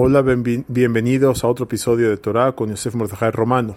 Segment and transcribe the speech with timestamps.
[0.00, 3.74] Hola, bienvenidos a otro episodio de Torah con Yosef Mordejai Romano.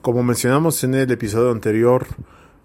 [0.00, 2.06] Como mencionamos en el episodio anterior,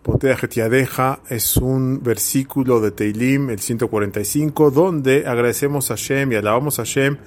[0.02, 6.80] Potea Getiadeja es un versículo de Teilim, el 145, donde agradecemos a Hashem y alabamos
[6.80, 7.18] a Hashem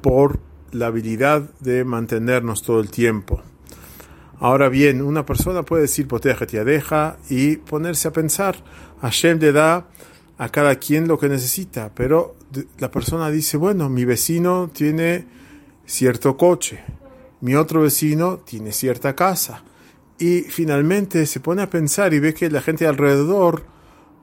[0.00, 0.38] por
[0.70, 3.42] la habilidad de mantenernos todo el tiempo.
[4.38, 8.62] Ahora bien, una persona puede decir Potea Getiadeja y ponerse a pensar,
[9.02, 9.88] Hashem le da
[10.38, 12.36] a cada quien lo que necesita, pero
[12.78, 15.26] la persona dice, bueno, mi vecino tiene
[15.86, 16.82] cierto coche,
[17.40, 19.62] mi otro vecino tiene cierta casa,
[20.18, 23.64] y finalmente se pone a pensar y ve que la gente alrededor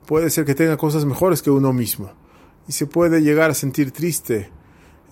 [0.06, 2.12] puede ser que tenga cosas mejores que uno mismo,
[2.68, 4.50] y se puede llegar a sentir triste.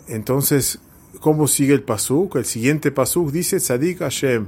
[0.06, 0.80] Entonces,
[1.20, 2.36] ¿cómo sigue el pasuk?
[2.36, 4.46] El siguiente pasuk dice, Tzadik Hashem,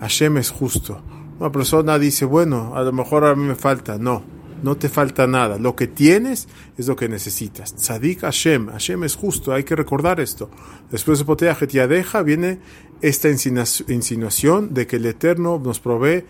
[0.00, 1.02] Hashem es justo.
[1.38, 5.26] Una persona dice, bueno, a lo mejor a mí me falta, no no te falta
[5.26, 5.58] nada.
[5.58, 7.74] Lo que tienes es lo que necesitas.
[7.74, 10.50] Tzadik Hashem, Hashem es justo, hay que recordar esto.
[10.90, 12.58] Después de Potea deja viene
[13.00, 16.24] esta insinuación de que el Eterno nos provee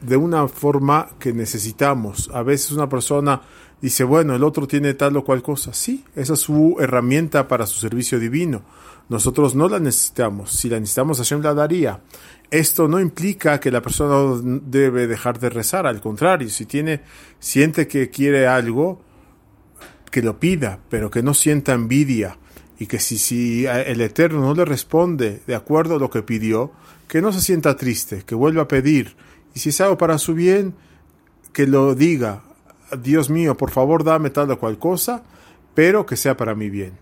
[0.00, 2.30] de una forma que necesitamos.
[2.32, 3.42] A veces una persona
[3.80, 5.72] dice, bueno, el otro tiene tal o cual cosa.
[5.72, 8.62] Sí, esa es su herramienta para su servicio divino.
[9.08, 10.50] Nosotros no la necesitamos.
[10.52, 12.00] Si la necesitamos, Hashem la daría.
[12.50, 17.02] Esto no implica que la persona debe dejar de rezar, al contrario, si tiene,
[17.38, 19.02] siente que quiere algo,
[20.10, 22.38] que lo pida, pero que no sienta envidia
[22.78, 26.72] y que si, si el Eterno no le responde de acuerdo a lo que pidió,
[27.08, 29.16] que no se sienta triste, que vuelva a pedir.
[29.58, 30.72] Y si es algo para su bien,
[31.52, 32.44] que lo diga,
[33.02, 35.24] Dios mío, por favor dame tal o cual cosa,
[35.74, 36.92] pero que sea para mi bien.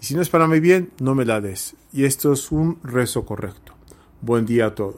[0.00, 1.76] Y si no es para mi bien, no me la des.
[1.92, 3.74] Y esto es un rezo correcto.
[4.22, 4.96] Buen día a todos.